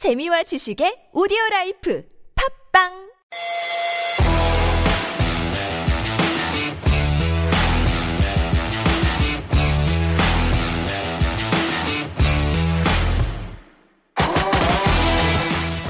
재미와 0.00 0.43
지식의 0.43 1.11
오디오 1.13 1.37
라이프 1.51 2.03
팝빵 2.73 3.11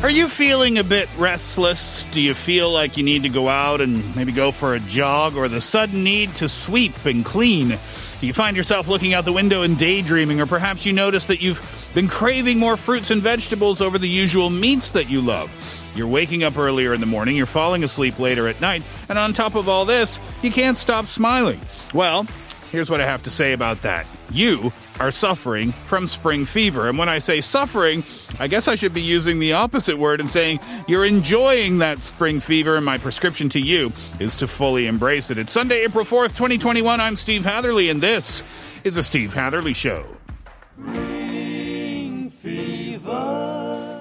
Are 0.04 0.10
you 0.10 0.28
feeling 0.28 0.78
a 0.78 0.84
bit 0.84 1.08
restless? 1.18 2.06
Do 2.12 2.22
you 2.22 2.34
feel 2.34 2.70
like 2.70 2.98
you 2.98 3.04
need 3.04 3.24
to 3.24 3.30
go 3.30 3.48
out 3.48 3.80
and 3.80 4.14
maybe 4.14 4.34
go 4.34 4.52
for 4.52 4.74
a 4.74 4.80
jog 4.82 5.38
or 5.38 5.48
the 5.48 5.62
sudden 5.62 6.04
need 6.04 6.36
to 6.36 6.50
sweep 6.50 7.06
and 7.06 7.24
clean? 7.24 7.80
Do 8.22 8.28
you 8.28 8.34
find 8.34 8.56
yourself 8.56 8.88
looking 8.88 9.16
out 9.16 9.26
the 9.26 9.34
window 9.34 9.64
and 9.64 9.78
daydreaming, 9.78 10.40
or 10.40 10.46
perhaps 10.46 10.86
you 10.86 10.94
notice 10.94 11.26
that 11.26 11.42
you've 11.42 11.60
been 11.96 12.08
craving 12.08 12.60
more 12.60 12.78
fruits 12.78 13.10
and 13.10 13.20
vegetables 13.20 13.82
over 13.82 13.98
the 13.98 14.08
usual 14.08 14.52
meats 14.52 14.92
that 14.92 15.10
you 15.10 15.22
love? 15.22 15.52
You're 15.96 16.08
waking 16.08 16.44
up 16.44 16.56
earlier 16.56 16.94
in 16.94 17.00
the 17.00 17.08
morning, 17.08 17.36
you're 17.36 17.48
falling 17.48 17.84
asleep 17.84 18.20
later 18.20 18.48
at 18.48 18.62
night, 18.62 18.84
and 19.10 19.18
on 19.18 19.34
top 19.34 19.56
of 19.56 19.68
all 19.68 19.86
this, 19.86 20.20
you 20.44 20.52
can't 20.52 20.78
stop 20.78 21.08
smiling. 21.08 21.60
Well, 21.96 22.28
Here's 22.72 22.90
what 22.90 23.02
I 23.02 23.06
have 23.06 23.24
to 23.24 23.30
say 23.30 23.52
about 23.52 23.82
that. 23.82 24.06
You 24.32 24.72
are 25.00 25.12
suffering 25.12 25.72
from 25.86 26.08
spring 26.08 26.46
fever. 26.46 26.88
And 26.88 26.98
when 26.98 27.10
I 27.10 27.18
say 27.18 27.42
suffering, 27.42 28.04
I 28.40 28.48
guess 28.48 28.68
I 28.68 28.76
should 28.76 28.94
be 28.94 29.02
using 29.02 29.40
the 29.40 29.54
opposite 29.54 29.98
word 29.98 30.20
and 30.20 30.30
saying 30.30 30.60
you're 30.88 31.06
enjoying 31.06 31.80
that 31.80 32.02
spring 32.02 32.40
fever. 32.40 32.76
And 32.76 32.86
my 32.86 32.98
prescription 32.98 33.50
to 33.50 33.60
you 33.60 33.92
is 34.20 34.36
to 34.38 34.48
fully 34.48 34.88
embrace 34.88 35.32
it. 35.32 35.38
It's 35.38 35.52
Sunday, 35.52 35.84
April 35.84 36.06
4th, 36.06 36.30
2021. 36.30 37.02
I'm 37.02 37.16
Steve 37.16 37.46
Hatherley, 37.46 37.90
and 37.90 38.02
this 38.02 38.44
is 38.84 38.96
the 38.96 39.04
Steve 39.04 39.34
Hatherley 39.34 39.74
Show. 39.74 40.06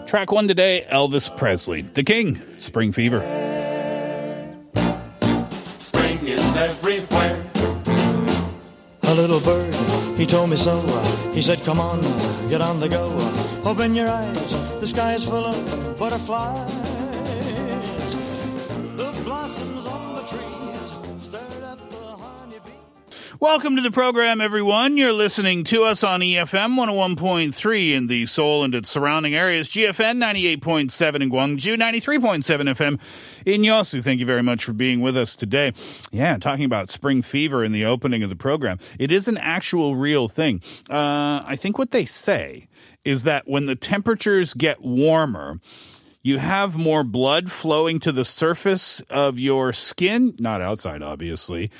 Track 0.06 0.32
one 0.32 0.48
today 0.48 0.86
Elvis 0.90 1.34
Presley, 1.36 1.82
The 1.82 2.02
King, 2.02 2.40
Spring 2.58 2.90
Fever. 2.90 3.20
Spring 5.78 6.26
is 6.26 6.56
everywhere. 6.56 7.19
A 9.10 9.14
little 9.14 9.40
bird, 9.40 9.74
he 10.16 10.24
told 10.24 10.50
me 10.50 10.56
so. 10.56 10.80
He 11.34 11.42
said, 11.42 11.60
Come 11.64 11.80
on, 11.80 12.00
get 12.48 12.60
on 12.60 12.78
the 12.78 12.88
go. 12.88 13.10
Open 13.64 13.92
your 13.92 14.08
eyes, 14.08 14.52
the 14.78 14.86
sky 14.86 15.14
is 15.14 15.24
full 15.24 15.46
of 15.46 15.98
butterflies. 15.98 16.79
Welcome 23.40 23.76
to 23.76 23.82
the 23.82 23.90
program, 23.90 24.42
everyone. 24.42 24.98
You're 24.98 25.14
listening 25.14 25.64
to 25.64 25.84
us 25.84 26.04
on 26.04 26.20
EFM 26.20 26.78
101.3 26.78 27.92
in 27.94 28.06
the 28.06 28.26
Seoul 28.26 28.62
and 28.62 28.74
its 28.74 28.90
surrounding 28.90 29.34
areas, 29.34 29.70
GFN 29.70 30.22
98.7 30.22 31.22
in 31.22 31.30
Gwangju, 31.30 31.78
93.7 31.78 32.44
FM 32.44 33.00
in 33.46 33.62
Yosu. 33.62 34.04
Thank 34.04 34.20
you 34.20 34.26
very 34.26 34.42
much 34.42 34.62
for 34.62 34.74
being 34.74 35.00
with 35.00 35.16
us 35.16 35.34
today. 35.34 35.72
Yeah, 36.12 36.36
talking 36.36 36.66
about 36.66 36.90
spring 36.90 37.22
fever 37.22 37.64
in 37.64 37.72
the 37.72 37.86
opening 37.86 38.22
of 38.22 38.28
the 38.28 38.36
program. 38.36 38.78
It 38.98 39.10
is 39.10 39.26
an 39.26 39.38
actual 39.38 39.96
real 39.96 40.28
thing. 40.28 40.60
Uh, 40.90 41.42
I 41.46 41.56
think 41.56 41.78
what 41.78 41.92
they 41.92 42.04
say 42.04 42.68
is 43.06 43.22
that 43.22 43.48
when 43.48 43.64
the 43.64 43.74
temperatures 43.74 44.52
get 44.52 44.82
warmer, 44.82 45.60
you 46.22 46.36
have 46.36 46.76
more 46.76 47.02
blood 47.02 47.50
flowing 47.50 48.00
to 48.00 48.12
the 48.12 48.26
surface 48.26 49.00
of 49.08 49.38
your 49.38 49.72
skin, 49.72 50.36
not 50.38 50.60
outside, 50.60 51.02
obviously, 51.02 51.70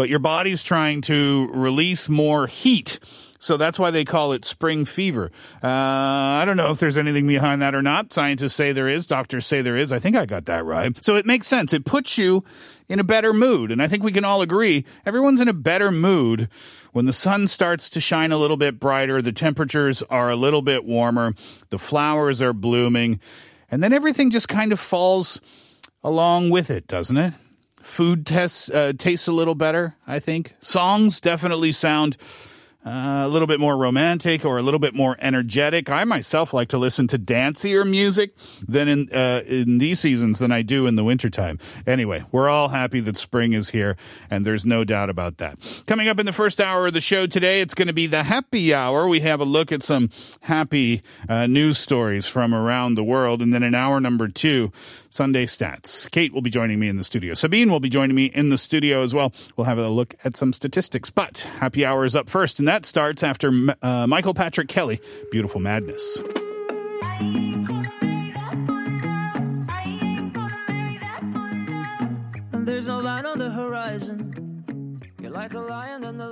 but 0.00 0.08
your 0.08 0.18
body's 0.18 0.62
trying 0.62 1.02
to 1.02 1.50
release 1.52 2.08
more 2.08 2.46
heat. 2.46 2.98
So 3.38 3.58
that's 3.58 3.78
why 3.78 3.90
they 3.90 4.06
call 4.06 4.32
it 4.32 4.46
spring 4.46 4.86
fever. 4.86 5.30
Uh, 5.62 5.68
I 5.68 6.44
don't 6.46 6.56
know 6.56 6.70
if 6.70 6.78
there's 6.78 6.96
anything 6.96 7.26
behind 7.26 7.60
that 7.60 7.74
or 7.74 7.82
not. 7.82 8.10
Scientists 8.10 8.54
say 8.54 8.72
there 8.72 8.88
is. 8.88 9.04
Doctors 9.04 9.44
say 9.44 9.60
there 9.60 9.76
is. 9.76 9.92
I 9.92 9.98
think 9.98 10.16
I 10.16 10.24
got 10.24 10.46
that 10.46 10.64
right. 10.64 10.96
So 11.04 11.16
it 11.16 11.26
makes 11.26 11.46
sense. 11.46 11.74
It 11.74 11.84
puts 11.84 12.16
you 12.16 12.44
in 12.88 12.98
a 12.98 13.04
better 13.04 13.34
mood. 13.34 13.70
And 13.70 13.82
I 13.82 13.88
think 13.88 14.02
we 14.02 14.10
can 14.10 14.24
all 14.24 14.40
agree 14.40 14.86
everyone's 15.04 15.42
in 15.42 15.48
a 15.48 15.52
better 15.52 15.92
mood 15.92 16.48
when 16.92 17.04
the 17.04 17.12
sun 17.12 17.46
starts 17.46 17.90
to 17.90 18.00
shine 18.00 18.32
a 18.32 18.38
little 18.38 18.56
bit 18.56 18.80
brighter, 18.80 19.20
the 19.20 19.32
temperatures 19.32 20.02
are 20.04 20.30
a 20.30 20.34
little 20.34 20.62
bit 20.62 20.86
warmer, 20.86 21.34
the 21.68 21.78
flowers 21.78 22.40
are 22.40 22.54
blooming, 22.54 23.20
and 23.70 23.82
then 23.82 23.92
everything 23.92 24.30
just 24.30 24.48
kind 24.48 24.72
of 24.72 24.80
falls 24.80 25.42
along 26.02 26.48
with 26.48 26.70
it, 26.70 26.86
doesn't 26.86 27.18
it? 27.18 27.34
Food 27.82 28.26
tests 28.26 28.68
uh, 28.70 28.92
tastes 28.96 29.26
a 29.26 29.32
little 29.32 29.54
better, 29.54 29.96
I 30.06 30.18
think. 30.18 30.54
Songs 30.60 31.20
definitely 31.20 31.72
sound 31.72 32.16
uh, 32.84 33.22
a 33.24 33.28
little 33.28 33.46
bit 33.46 33.60
more 33.60 33.76
romantic 33.76 34.44
or 34.44 34.58
a 34.58 34.62
little 34.62 34.80
bit 34.80 34.94
more 34.94 35.16
energetic. 35.20 35.90
I 35.90 36.04
myself 36.04 36.54
like 36.54 36.68
to 36.68 36.78
listen 36.78 37.06
to 37.08 37.18
dancier 37.18 37.88
music 37.88 38.34
than 38.66 38.88
in 38.88 39.08
uh, 39.12 39.42
in 39.46 39.78
these 39.78 40.00
seasons 40.00 40.38
than 40.38 40.50
I 40.50 40.62
do 40.62 40.86
in 40.86 40.96
the 40.96 41.04
wintertime. 41.04 41.58
Anyway, 41.86 42.24
we're 42.32 42.48
all 42.48 42.68
happy 42.68 43.00
that 43.00 43.18
spring 43.18 43.52
is 43.52 43.70
here, 43.70 43.96
and 44.30 44.46
there's 44.46 44.64
no 44.64 44.84
doubt 44.84 45.10
about 45.10 45.36
that. 45.38 45.58
Coming 45.86 46.08
up 46.08 46.18
in 46.18 46.24
the 46.26 46.32
first 46.32 46.60
hour 46.60 46.86
of 46.86 46.94
the 46.94 47.00
show 47.00 47.26
today, 47.26 47.60
it's 47.60 47.74
going 47.74 47.88
to 47.88 47.92
be 47.92 48.06
the 48.06 48.22
happy 48.22 48.72
hour. 48.72 49.06
We 49.06 49.20
have 49.20 49.40
a 49.40 49.44
look 49.44 49.72
at 49.72 49.82
some 49.82 50.08
happy 50.42 51.02
uh, 51.28 51.46
news 51.46 51.76
stories 51.76 52.26
from 52.26 52.54
around 52.54 52.94
the 52.94 53.04
world, 53.04 53.42
and 53.42 53.52
then 53.52 53.62
in 53.62 53.74
hour 53.74 54.00
number 54.00 54.26
two, 54.28 54.72
Sunday 55.10 55.44
stats. 55.44 56.10
Kate 56.10 56.32
will 56.32 56.40
be 56.40 56.50
joining 56.50 56.78
me 56.78 56.88
in 56.88 56.96
the 56.96 57.04
studio. 57.04 57.34
Sabine 57.34 57.70
will 57.70 57.80
be 57.80 57.90
joining 57.90 58.16
me 58.16 58.26
in 58.26 58.48
the 58.48 58.58
studio 58.58 59.02
as 59.02 59.12
well. 59.12 59.32
We'll 59.56 59.66
have 59.66 59.78
a 59.78 59.88
look 59.88 60.14
at 60.24 60.36
some 60.36 60.52
statistics. 60.52 61.10
But 61.10 61.40
happy 61.58 61.84
hour 61.84 62.04
is 62.04 62.16
up 62.16 62.30
first, 62.30 62.58
and 62.58 62.69
that 62.70 62.86
starts 62.86 63.24
after 63.24 63.50
uh, 63.82 64.06
Michael 64.06 64.32
Patrick 64.32 64.68
Kelly, 64.68 65.00
Beautiful 65.32 65.60
Madness. 65.60 66.18
There's 72.52 72.88
line 72.96 73.26
on 73.26 73.38
the 73.40 73.50
horizon. 73.50 75.02
You're 75.20 75.32
like 75.32 75.54
a 75.54 75.58
lion 75.58 76.04
the 76.16 76.28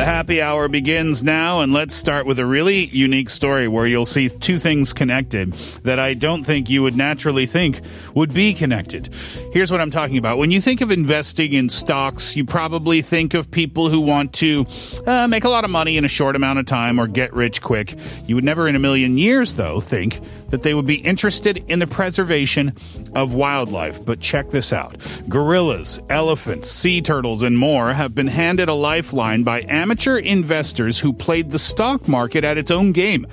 The 0.00 0.06
happy 0.06 0.40
hour 0.40 0.66
begins 0.66 1.22
now, 1.22 1.60
and 1.60 1.74
let's 1.74 1.94
start 1.94 2.24
with 2.24 2.38
a 2.38 2.46
really 2.46 2.86
unique 2.86 3.28
story 3.28 3.68
where 3.68 3.86
you'll 3.86 4.06
see 4.06 4.30
two 4.30 4.58
things 4.58 4.94
connected 4.94 5.52
that 5.82 6.00
I 6.00 6.14
don't 6.14 6.42
think 6.42 6.70
you 6.70 6.82
would 6.82 6.96
naturally 6.96 7.44
think 7.44 7.82
would 8.14 8.32
be 8.32 8.54
connected. 8.54 9.14
Here's 9.52 9.70
what 9.70 9.78
I'm 9.78 9.90
talking 9.90 10.16
about. 10.16 10.38
When 10.38 10.50
you 10.50 10.58
think 10.58 10.80
of 10.80 10.90
investing 10.90 11.52
in 11.52 11.68
stocks, 11.68 12.34
you 12.34 12.46
probably 12.46 13.02
think 13.02 13.34
of 13.34 13.50
people 13.50 13.90
who 13.90 14.00
want 14.00 14.32
to 14.36 14.64
uh, 15.06 15.28
make 15.28 15.44
a 15.44 15.50
lot 15.50 15.64
of 15.64 15.70
money 15.70 15.98
in 15.98 16.06
a 16.06 16.08
short 16.08 16.34
amount 16.34 16.58
of 16.58 16.64
time 16.64 16.98
or 16.98 17.06
get 17.06 17.34
rich 17.34 17.60
quick. 17.60 17.94
You 18.26 18.36
would 18.36 18.44
never 18.44 18.66
in 18.66 18.76
a 18.76 18.78
million 18.78 19.18
years, 19.18 19.52
though, 19.52 19.80
think 19.80 20.18
that 20.50 20.62
they 20.62 20.74
would 20.74 20.86
be 20.86 20.96
interested 20.96 21.64
in 21.68 21.78
the 21.78 21.86
preservation 21.86 22.74
of 23.14 23.34
wildlife. 23.34 24.04
But 24.04 24.20
check 24.20 24.50
this 24.50 24.72
out 24.72 24.96
gorillas, 25.28 26.00
elephants, 26.08 26.70
sea 26.70 27.00
turtles, 27.00 27.42
and 27.42 27.58
more 27.58 27.92
have 27.92 28.14
been 28.14 28.26
handed 28.26 28.68
a 28.68 28.74
lifeline 28.74 29.42
by 29.42 29.62
amateur 29.68 30.18
investors 30.18 30.98
who 30.98 31.12
played 31.12 31.50
the 31.50 31.58
stock 31.58 32.08
market 32.08 32.44
at 32.44 32.58
its 32.58 32.70
own 32.70 32.92
game. 32.92 33.26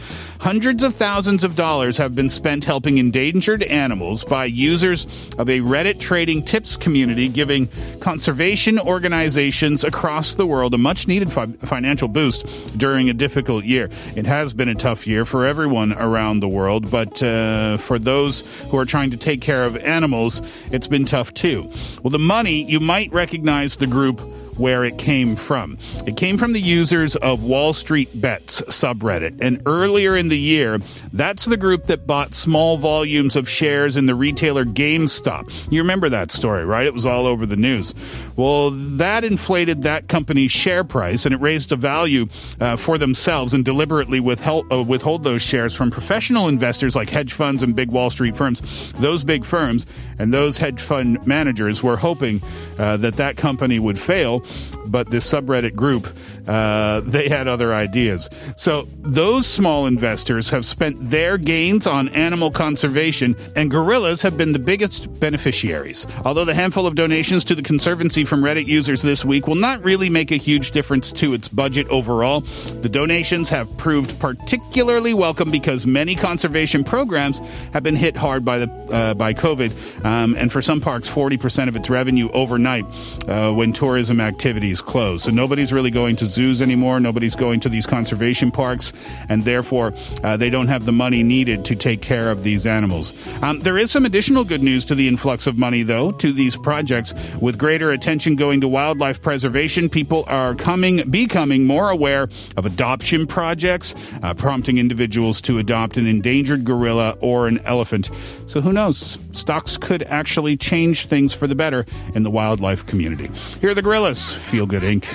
Hundreds 0.48 0.82
of 0.82 0.96
thousands 0.96 1.44
of 1.44 1.58
dollars 1.58 1.98
have 1.98 2.16
been 2.16 2.30
spent 2.30 2.64
helping 2.64 3.00
endangered 3.00 3.64
animals 3.64 4.24
by 4.24 4.46
users 4.46 5.04
of 5.38 5.50
a 5.50 5.60
Reddit 5.60 6.00
trading 6.00 6.42
tips 6.42 6.78
community, 6.78 7.28
giving 7.28 7.68
conservation 8.00 8.80
organizations 8.80 9.84
across 9.84 10.36
the 10.36 10.48
world 10.48 10.74
a 10.74 10.78
much 10.78 11.06
needed 11.06 11.34
fi- 11.34 11.48
financial 11.48 12.08
boost 12.08 12.46
during 12.78 13.10
a 13.10 13.14
difficult 13.14 13.66
year. 13.66 13.90
It 14.16 14.26
has 14.26 14.54
been 14.54 14.70
a 14.70 14.76
tough 14.76 15.06
year 15.06 15.26
for 15.26 15.46
everyone 15.46 15.92
around 15.92 16.40
the 16.40 16.48
world, 16.48 16.90
but 16.90 17.22
uh, 17.22 17.76
for 17.76 18.00
those 18.00 18.40
who 18.70 18.78
are 18.78 18.86
trying 18.86 19.12
to 19.12 19.18
take 19.18 19.42
care 19.42 19.66
of 19.66 19.76
animals, 19.76 20.42
it's 20.72 20.88
been 20.88 21.04
tough 21.04 21.34
too. 21.34 21.70
Well, 22.04 22.12
the 22.12 22.20
money, 22.20 22.64
you 22.64 22.80
might 22.80 23.12
recognize 23.12 23.76
the 23.76 23.88
group 23.88 24.22
where 24.58 24.84
it 24.84 24.98
came 24.98 25.36
from. 25.36 25.78
It 26.06 26.18
came 26.18 26.38
from 26.38 26.54
the 26.54 26.62
users 26.62 27.16
of 27.18 27.44
Wall 27.44 27.74
Street 27.74 28.20
Bets 28.20 28.62
subreddit. 28.64 29.38
And 29.42 29.62
earlier 29.66 30.16
in 30.16 30.30
the 30.30 30.38
year, 30.38 30.80
that's 31.14 31.46
the 31.46 31.58
group 31.58 31.86
that 31.86 32.08
bought 32.08 32.34
small 32.34 32.78
volumes 32.78 33.36
of 33.36 33.48
shares 33.48 33.98
in 33.98 34.06
the 34.06 34.16
retailer 34.16 34.66
GameStop. 34.66 35.72
You 35.72 35.82
remember 35.82 36.10
that 36.10 36.32
story, 36.32 36.66
right? 36.66 36.86
It 36.86 36.94
was 36.94 37.06
all 37.06 37.28
over 37.28 37.46
the 37.46 37.56
news. 37.56 37.94
Well, 38.36 38.72
that 38.72 39.24
inflated 39.24 39.84
that 39.84 40.08
company's 40.08 40.52
share 40.52 40.84
price 40.84 41.26
and 41.26 41.34
it 41.34 41.42
raised 41.42 41.72
a 41.72 41.76
value 41.76 42.28
uh, 42.60 42.76
for 42.76 42.98
themselves 42.98 43.54
and 43.54 43.64
deliberately 43.64 44.20
withheld, 44.20 44.72
uh, 44.72 44.84
withhold 44.84 45.24
those 45.24 45.42
shares 45.42 45.76
from 45.76 45.92
professional 45.92 46.48
investors 46.48 46.96
like 46.96 47.10
hedge 47.10 47.34
funds 47.34 47.64
and 47.64 47.76
big 47.76 47.92
Wall 47.92 48.10
Street 48.10 48.36
firms. 48.36 48.94
Those 48.94 49.24
big 49.24 49.46
firms 49.46 49.86
and 50.20 50.34
those 50.34 50.58
hedge 50.58 50.82
fund 50.82 51.26
managers 51.26 51.84
were 51.84 51.98
hoping 51.98 52.42
uh, 52.78 52.98
that 52.98 53.16
that 53.16 53.38
company 53.38 53.80
would 53.80 54.00
fail 54.00 54.44
but 54.88 55.10
this 55.12 55.32
subreddit 55.32 55.76
group, 55.76 56.08
uh, 56.48 57.02
they 57.02 57.28
had 57.28 57.48
other 57.48 57.74
ideas. 57.74 58.30
So 58.56 58.88
those 59.00 59.46
small 59.46 59.86
investors 59.86 60.50
have 60.50 60.66
spent 60.66 60.98
their 61.10 61.38
gains 61.38 61.86
on 61.86 62.10
animal 62.10 62.52
conservation, 62.52 63.36
and 63.56 63.70
gorillas 63.70 64.22
have 64.22 64.38
been 64.38 64.54
the 64.54 64.60
biggest 64.60 65.20
beneficiaries. 65.20 66.08
Although 66.26 66.46
the 66.46 66.54
handful 66.54 66.88
of 66.88 66.96
donations 66.96 67.44
to 67.46 67.56
the 67.56 67.62
Conservancy 67.62 68.24
from 68.26 68.42
Reddit 68.42 68.66
users 68.66 69.02
this 69.02 69.26
week 69.26 69.48
will 69.48 69.56
not 69.56 69.84
really 69.84 70.10
make 70.10 70.32
a 70.32 70.38
huge 70.38 70.72
difference 70.72 71.12
to 71.14 71.34
its 71.34 71.48
budget 71.48 71.88
overall, 71.90 72.42
the 72.82 72.90
donations 72.90 73.50
have 73.50 73.68
proved 73.78 74.18
particularly 74.20 75.14
welcome 75.14 75.52
because 75.52 75.86
many 75.86 76.16
conservation 76.16 76.84
programs 76.84 77.40
have 77.74 77.84
been 77.84 77.96
hit 77.96 78.16
hard 78.16 78.46
by 78.46 78.60
the 78.60 78.68
uh, 78.88 79.14
by 79.14 79.34
COVID, 79.34 80.06
um, 80.06 80.36
and 80.36 80.52
for 80.52 80.62
some 80.62 80.80
parks, 80.80 81.10
40% 81.10 81.68
of 81.68 81.76
its 81.76 81.90
revenue 81.90 82.30
overnight 82.32 82.86
uh, 83.28 83.52
when 83.52 83.74
tourism 83.74 84.22
activities 84.22 84.37
close. 84.82 85.24
So 85.24 85.32
nobody's 85.32 85.74
really 85.74 85.92
going 85.92 86.16
to 86.18 86.26
zoos 86.26 86.62
anymore. 86.62 87.00
Nobody's 87.00 87.36
going 87.36 87.60
to 87.62 87.70
these 87.70 87.86
conservation 87.86 88.52
parks, 88.52 88.94
and 89.30 89.44
therefore 89.44 89.94
uh, 90.24 90.38
they 90.38 90.50
don't 90.50 90.68
have 90.68 90.86
the 90.86 90.92
money 90.92 91.24
needed 91.24 91.66
to 91.66 91.76
take 91.76 92.02
care 92.02 92.32
of 92.32 92.44
these 92.44 92.66
animals. 92.66 93.14
Um, 93.42 93.60
there 93.60 93.78
is 93.78 93.92
some 93.92 94.06
additional 94.06 94.44
good 94.44 94.64
news 94.64 94.86
to 94.86 94.96
the 94.96 95.08
influx 95.08 95.48
of 95.48 95.58
money, 95.58 95.84
though, 95.84 96.12
to 96.12 96.32
these 96.32 96.56
projects. 96.56 97.14
With 97.42 97.58
greater 97.58 97.92
attention 97.92 98.36
going 98.36 98.62
to 98.62 98.68
wildlife 98.68 99.22
preservation, 99.22 99.90
people 99.90 100.24
are 100.28 100.56
coming, 100.56 101.10
becoming 101.10 101.66
more 101.66 101.90
aware 101.90 102.30
of 102.56 102.66
adoption 102.66 103.28
projects, 103.28 103.96
uh, 104.24 104.34
prompting 104.34 104.78
individuals 104.78 105.42
to 105.42 105.58
adopt 105.58 105.98
an 105.98 106.08
endangered 106.08 106.64
gorilla 106.64 107.18
or 107.22 107.48
an 107.48 107.60
elephant. 107.66 108.10
So 108.46 108.62
who 108.62 108.72
knows? 108.72 109.18
Stocks 109.32 109.78
could 109.78 110.04
actually 110.04 110.58
change 110.58 111.06
things 111.08 111.34
for 111.34 111.48
the 111.48 111.56
better 111.56 111.86
in 112.16 112.24
the 112.24 112.32
wildlife 112.32 112.86
community. 112.86 113.30
Here 113.60 113.72
are 113.72 113.74
the 113.74 113.82
Gorillaz. 113.82 114.27
Feel 114.32 114.66
Good 114.66 114.84
Inc. 114.84 115.06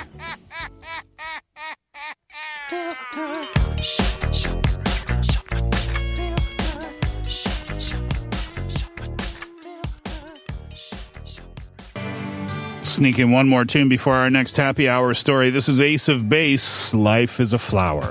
Sneak 12.82 13.18
in 13.18 13.30
one 13.30 13.48
more 13.48 13.64
tune 13.64 13.88
before 13.88 14.14
our 14.14 14.30
next 14.30 14.56
happy 14.56 14.88
hour 14.88 15.14
story. 15.14 15.50
This 15.50 15.68
is 15.68 15.80
Ace 15.80 16.08
of 16.08 16.28
Base. 16.28 16.94
Life 16.94 17.40
is 17.40 17.52
a 17.52 17.58
flower. 17.58 18.02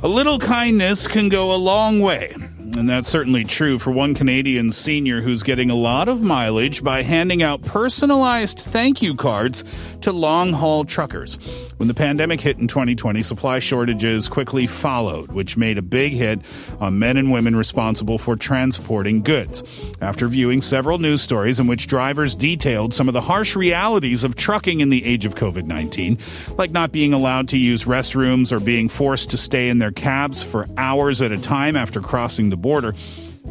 A 0.00 0.06
little 0.06 0.38
kindness 0.38 1.08
can 1.08 1.28
go 1.28 1.52
a 1.52 1.58
long 1.58 1.98
way. 1.98 2.32
And 2.78 2.88
that's 2.88 3.08
certainly 3.08 3.42
true 3.42 3.80
for 3.80 3.90
one 3.90 4.14
Canadian 4.14 4.70
senior 4.70 5.20
who's 5.20 5.42
getting 5.42 5.68
a 5.68 5.74
lot 5.74 6.06
of 6.06 6.22
mileage 6.22 6.84
by 6.84 7.02
handing 7.02 7.42
out 7.42 7.60
personalized 7.62 8.60
thank 8.60 9.02
you 9.02 9.16
cards 9.16 9.64
to 10.02 10.12
long 10.12 10.52
haul 10.52 10.84
truckers. 10.84 11.38
When 11.78 11.88
the 11.88 11.94
pandemic 11.94 12.40
hit 12.40 12.58
in 12.58 12.68
2020, 12.68 13.20
supply 13.22 13.58
shortages 13.58 14.28
quickly 14.28 14.68
followed, 14.68 15.32
which 15.32 15.56
made 15.56 15.76
a 15.76 15.82
big 15.82 16.12
hit 16.12 16.40
on 16.80 17.00
men 17.00 17.16
and 17.16 17.32
women 17.32 17.56
responsible 17.56 18.16
for 18.16 18.36
transporting 18.36 19.22
goods. 19.22 19.64
After 20.00 20.28
viewing 20.28 20.60
several 20.60 20.98
news 20.98 21.20
stories 21.20 21.58
in 21.58 21.66
which 21.66 21.88
drivers 21.88 22.36
detailed 22.36 22.94
some 22.94 23.08
of 23.08 23.14
the 23.14 23.20
harsh 23.20 23.56
realities 23.56 24.22
of 24.22 24.36
trucking 24.36 24.80
in 24.80 24.88
the 24.88 25.04
age 25.04 25.24
of 25.24 25.34
COVID 25.34 25.66
19, 25.66 26.16
like 26.56 26.70
not 26.70 26.92
being 26.92 27.12
allowed 27.12 27.48
to 27.48 27.58
use 27.58 27.84
restrooms 27.84 28.52
or 28.52 28.60
being 28.60 28.88
forced 28.88 29.30
to 29.30 29.36
stay 29.36 29.68
in 29.68 29.78
their 29.78 29.92
cabs 29.92 30.44
for 30.44 30.66
hours 30.76 31.20
at 31.22 31.32
a 31.32 31.38
time 31.38 31.74
after 31.74 32.00
crossing 32.00 32.50
the 32.50 32.56
border, 32.56 32.67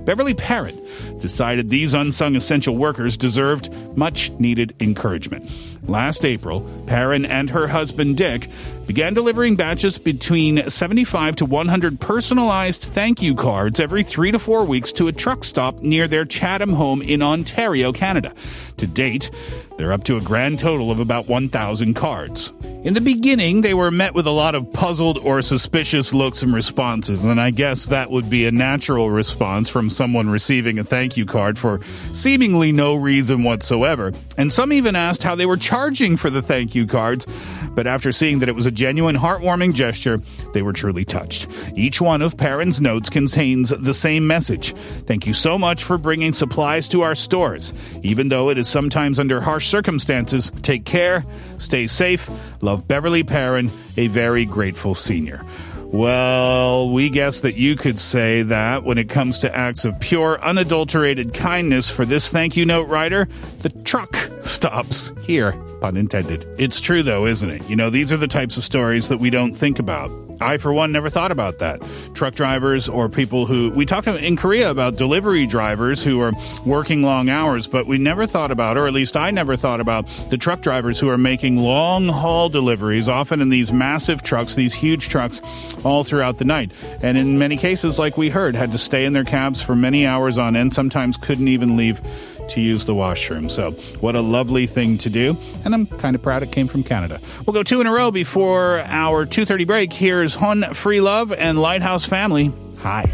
Beverly 0.05 0.33
Perrin 0.33 0.79
decided 1.19 1.69
these 1.69 1.93
unsung 1.93 2.35
essential 2.35 2.77
workers 2.77 3.17
deserved 3.17 3.73
much 3.97 4.31
needed 4.33 4.75
encouragement. 4.79 5.49
Last 5.83 6.25
April, 6.25 6.61
Perrin 6.87 7.25
and 7.25 7.49
her 7.49 7.67
husband 7.67 8.17
Dick 8.17 8.49
began 8.87 9.13
delivering 9.13 9.55
batches 9.55 9.99
between 9.99 10.69
75 10.69 11.35
to 11.37 11.45
100 11.45 11.99
personalized 11.99 12.83
thank 12.83 13.21
you 13.21 13.35
cards 13.35 13.79
every 13.79 14.01
three 14.01 14.31
to 14.31 14.39
four 14.39 14.63
weeks 14.63 14.91
to 14.93 15.07
a 15.07 15.11
truck 15.11 15.43
stop 15.43 15.81
near 15.81 16.07
their 16.07 16.25
Chatham 16.25 16.73
home 16.73 17.01
in 17.01 17.21
Ontario, 17.21 17.91
Canada. 17.91 18.33
To 18.77 18.87
date, 18.87 19.29
they're 19.77 19.93
up 19.93 20.05
to 20.05 20.17
a 20.17 20.21
grand 20.21 20.59
total 20.59 20.89
of 20.89 20.99
about 20.99 21.27
1,000 21.27 21.93
cards. 21.93 22.53
In 22.83 22.93
the 22.93 23.01
beginning, 23.01 23.61
they 23.61 23.73
were 23.73 23.91
met 23.91 24.13
with 24.13 24.25
a 24.25 24.31
lot 24.31 24.55
of 24.55 24.71
puzzled 24.71 25.17
or 25.19 25.41
suspicious 25.41 26.13
looks 26.13 26.41
and 26.41 26.53
responses, 26.53 27.25
and 27.25 27.41
I 27.41 27.51
guess 27.51 27.87
that 27.87 28.09
would 28.09 28.29
be 28.29 28.45
a 28.45 28.51
natural 28.51 29.11
response 29.11 29.69
from 29.69 29.89
someone 29.89 30.29
receiving 30.29 30.79
a 30.79 30.83
thank 30.83 31.17
you 31.17 31.25
card 31.25 31.57
for 31.57 31.81
seemingly 32.13 32.71
no 32.71 32.95
reason 32.95 33.43
whatsoever. 33.43 34.13
And 34.37 34.53
some 34.53 34.71
even 34.71 34.95
asked 34.95 35.21
how 35.21 35.35
they 35.35 35.45
were 35.45 35.57
charging 35.67 36.15
for 36.15 36.29
the 36.29 36.41
thank 36.41 36.75
you 36.75 36.87
cards, 36.87 37.27
but 37.75 37.87
after 37.87 38.13
seeing 38.13 38.39
that 38.39 38.47
it 38.47 38.55
was 38.55 38.65
a 38.65 38.71
genuine, 38.71 39.17
heartwarming 39.17 39.73
gesture, 39.73 40.21
they 40.53 40.61
were 40.61 40.71
truly 40.71 41.03
touched. 41.03 41.45
Each 41.75 41.99
one 41.99 42.21
of 42.21 42.37
Perrin's 42.37 42.79
notes 42.79 43.09
contains 43.09 43.71
the 43.71 43.93
same 43.93 44.25
message 44.25 44.73
Thank 45.07 45.27
you 45.27 45.33
so 45.33 45.57
much 45.57 45.83
for 45.83 45.97
bringing 45.97 46.31
supplies 46.31 46.87
to 46.87 47.01
our 47.01 47.15
stores. 47.15 47.73
Even 48.01 48.29
though 48.29 48.49
it 48.49 48.57
is 48.57 48.69
sometimes 48.69 49.19
under 49.19 49.41
harsh 49.41 49.67
circumstances, 49.67 50.53
take 50.61 50.85
care, 50.85 51.25
stay 51.57 51.85
safe. 51.85 52.29
Love 52.61 52.87
Beverly 52.87 53.23
Perrin, 53.23 53.69
a 53.97 54.07
very 54.07 54.45
grateful 54.45 54.95
senior. 54.95 55.43
Well, 55.91 56.89
we 56.89 57.09
guess 57.09 57.39
that 57.41 57.55
you 57.55 57.77
could 57.77 57.99
say 57.99 58.41
that 58.43 58.83
when 58.83 58.97
it 58.97 59.07
comes 59.07 59.39
to 59.39 59.55
acts 59.55 59.85
of 59.85 59.99
pure, 60.01 60.39
unadulterated 60.43 61.33
kindness 61.33 61.89
for 61.89 62.05
this 62.05 62.27
thank 62.29 62.57
you 62.57 62.65
note 62.65 62.89
writer, 62.89 63.27
the 63.59 63.69
truck 63.69 64.15
stops 64.41 65.13
here. 65.21 65.53
Pun 65.79 65.95
intended. 65.95 66.45
It's 66.59 66.81
true 66.81 67.03
though, 67.03 67.25
isn't 67.25 67.49
it? 67.49 67.69
You 67.69 67.77
know, 67.77 67.89
these 67.89 68.11
are 68.11 68.17
the 68.17 68.27
types 68.27 68.57
of 68.57 68.63
stories 68.63 69.07
that 69.07 69.19
we 69.19 69.29
don't 69.29 69.53
think 69.53 69.79
about. 69.79 70.26
I, 70.39 70.57
for 70.57 70.71
one, 70.71 70.91
never 70.91 71.09
thought 71.09 71.31
about 71.31 71.59
that. 71.59 71.81
Truck 72.13 72.35
drivers 72.35 72.87
or 72.87 73.09
people 73.09 73.45
who, 73.45 73.71
we 73.71 73.85
talked 73.85 74.07
in 74.07 74.35
Korea 74.35 74.69
about 74.69 74.97
delivery 74.97 75.45
drivers 75.45 76.03
who 76.03 76.21
are 76.21 76.31
working 76.65 77.01
long 77.01 77.29
hours, 77.29 77.67
but 77.67 77.87
we 77.87 77.97
never 77.97 78.27
thought 78.27 78.51
about, 78.51 78.77
or 78.77 78.87
at 78.87 78.93
least 78.93 79.17
I 79.17 79.31
never 79.31 79.55
thought 79.55 79.79
about, 79.79 80.07
the 80.29 80.37
truck 80.37 80.61
drivers 80.61 80.99
who 80.99 81.09
are 81.09 81.17
making 81.17 81.57
long 81.57 82.07
haul 82.07 82.49
deliveries, 82.49 83.09
often 83.09 83.41
in 83.41 83.49
these 83.49 83.73
massive 83.73 84.23
trucks, 84.23 84.55
these 84.55 84.73
huge 84.73 85.09
trucks, 85.09 85.41
all 85.83 86.03
throughout 86.03 86.37
the 86.37 86.45
night. 86.45 86.71
And 87.01 87.17
in 87.17 87.39
many 87.39 87.57
cases, 87.57 87.97
like 87.97 88.17
we 88.17 88.29
heard, 88.29 88.55
had 88.55 88.71
to 88.71 88.77
stay 88.77 89.05
in 89.05 89.13
their 89.13 89.25
cabs 89.25 89.61
for 89.61 89.75
many 89.75 90.05
hours 90.05 90.37
on 90.37 90.55
end, 90.55 90.73
sometimes 90.73 91.17
couldn't 91.17 91.47
even 91.47 91.77
leave 91.77 92.01
to 92.49 92.61
use 92.61 92.85
the 92.85 92.95
washroom. 92.95 93.49
So, 93.49 93.71
what 93.99 94.15
a 94.15 94.21
lovely 94.21 94.67
thing 94.67 94.97
to 94.99 95.09
do. 95.09 95.37
And 95.63 95.73
I'm 95.73 95.85
kind 95.87 96.15
of 96.15 96.21
proud 96.21 96.43
it 96.43 96.51
came 96.51 96.67
from 96.67 96.83
Canada. 96.83 97.19
We'll 97.45 97.53
go 97.53 97.63
two 97.63 97.81
in 97.81 97.87
a 97.87 97.91
row 97.91 98.11
before 98.11 98.79
our 98.85 99.25
2:30 99.25 99.65
break. 99.65 99.93
Here's 99.93 100.35
HONNE 100.35 100.73
Free 100.73 101.01
Love 101.01 101.33
and 101.33 101.59
Lighthouse 101.59 102.05
Family. 102.05 102.51
Hi. 102.79 103.05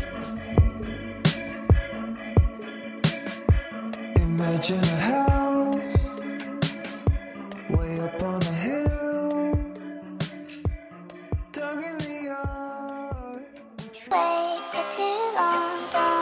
Imagine 4.16 4.80
a 4.80 4.98
house 4.98 5.76
way 7.70 8.00
up 8.00 8.24
on 8.24 8.42
a 8.42 8.46
hill, 8.46 9.54
dug 11.52 11.84
in 11.84 11.98
the 11.98 12.22
yard. 12.26 13.46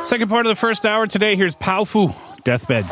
Second 0.05 0.29
part 0.29 0.45
of 0.45 0.49
the 0.49 0.55
first 0.55 0.85
hour 0.85 1.07
today. 1.07 1.35
Here's 1.35 1.55
Powfu, 1.55 2.13
Deathbed. 2.43 2.85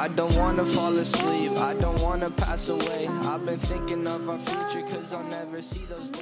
I 0.00 0.08
don't 0.08 0.34
wanna 0.38 0.64
fall 0.64 0.96
asleep. 0.96 1.52
I 1.58 1.74
don't 1.74 2.00
wanna 2.00 2.30
pass 2.30 2.70
away. 2.70 3.06
I've 3.06 3.44
been 3.44 3.58
thinking 3.58 4.06
of 4.06 4.30
our 4.30 4.38
future, 4.38 4.80
cause 4.88 5.12
I'll 5.12 5.22
never 5.24 5.60
see 5.60 5.84
those 5.90 6.08
days. 6.08 6.19